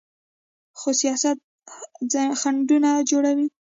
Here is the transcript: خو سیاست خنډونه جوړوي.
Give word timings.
خو 0.79 0.89
سیاست 1.01 1.37
خنډونه 2.41 2.89
جوړوي. 3.09 3.47